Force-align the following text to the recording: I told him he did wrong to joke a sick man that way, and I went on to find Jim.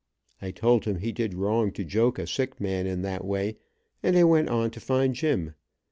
I 0.41 0.49
told 0.49 0.85
him 0.85 0.97
he 0.97 1.11
did 1.11 1.35
wrong 1.35 1.71
to 1.73 1.83
joke 1.83 2.17
a 2.17 2.25
sick 2.25 2.59
man 2.59 3.03
that 3.03 3.23
way, 3.23 3.57
and 4.01 4.17
I 4.17 4.23
went 4.23 4.49
on 4.49 4.71
to 4.71 4.79
find 4.79 5.13
Jim. 5.13 5.53